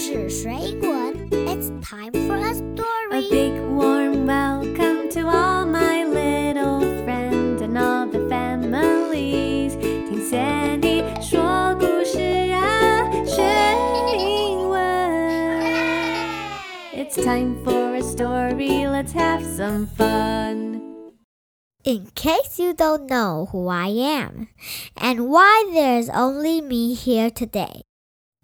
[0.00, 3.30] 事水滚，It's time for a A story.
[3.30, 9.76] big warm welcome to all my little friends and all the families。
[9.78, 12.18] 听 Sandy 说故事
[12.52, 13.42] 啊，学
[14.18, 14.78] 英文。
[16.94, 18.86] It's time for a story.
[18.86, 20.82] Let's have some fun.
[21.84, 24.48] In case you don't know who I am
[24.96, 27.82] and why there's only me here today,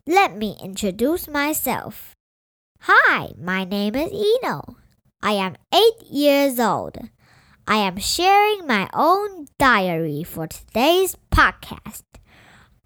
[0.07, 2.15] let me introduce myself.
[2.79, 4.77] Hi, my name is Eno.
[5.21, 6.97] I am eight years old.
[7.67, 12.03] I am sharing my own diary for today's podcast.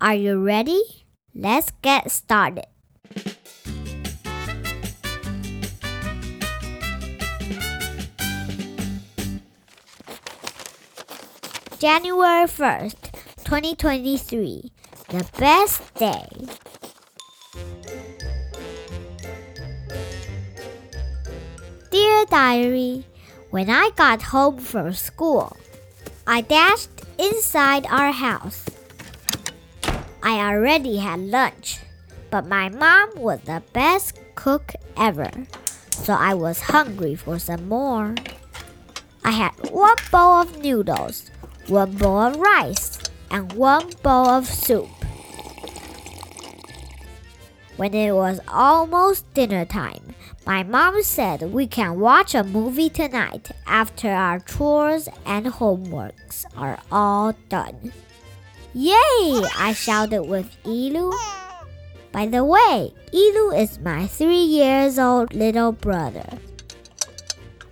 [0.01, 0.81] Are you ready?
[1.35, 2.65] Let's get started.
[11.77, 13.13] January 1st,
[13.43, 14.71] 2023.
[15.09, 16.60] The best day.
[22.25, 23.05] Diary,
[23.49, 25.57] when I got home from school,
[26.27, 28.65] I dashed inside our house.
[30.23, 31.79] I already had lunch,
[32.29, 35.31] but my mom was the best cook ever,
[35.89, 38.15] so I was hungry for some more.
[39.23, 41.31] I had one bowl of noodles,
[41.67, 44.89] one bowl of rice, and one bowl of soup.
[47.77, 50.00] When it was almost dinner time,
[50.45, 56.79] my mom said we can watch a movie tonight after our chores and homeworks are
[56.91, 57.93] all done.
[58.73, 59.43] Yay!
[59.57, 61.13] I shouted with Elu.
[62.11, 66.39] By the way, Elu is my three years old little brother.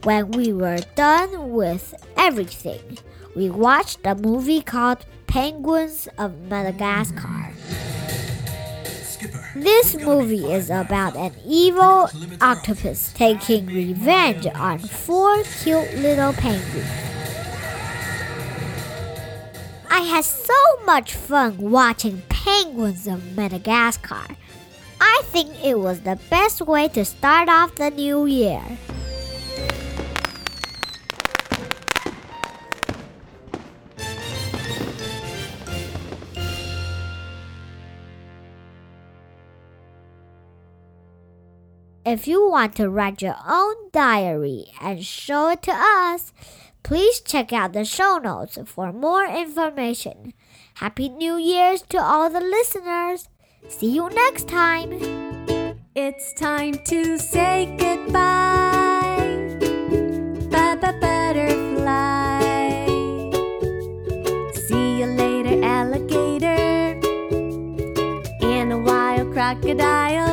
[0.04, 3.00] When we were done with everything,
[3.36, 7.39] we watched a movie called Penguins of Madagascar.
[9.56, 12.08] This movie is about an evil
[12.40, 16.86] octopus taking revenge on four cute little penguins.
[19.90, 20.54] I had so
[20.86, 24.22] much fun watching Penguins of Madagascar.
[25.02, 28.62] I think it was the best way to start off the new year.
[42.12, 46.34] If you want to write your own diary and show it to us,
[46.82, 50.34] please check out the show notes for more information.
[50.78, 53.30] Happy New Year's to all the listeners.
[53.68, 54.90] See you next time.
[55.94, 59.38] It's time to say goodbye.
[60.50, 62.88] Baba butterfly.
[64.66, 67.00] See you later, alligator.
[68.42, 70.29] And a wild crocodile.